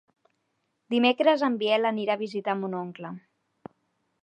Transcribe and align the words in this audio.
Dimecres 0.93 1.43
en 1.49 1.59
Biel 1.59 1.87
anirà 1.91 2.17
a 2.19 2.23
visitar 2.23 2.59
mon 2.65 2.77
oncle. 2.81 3.15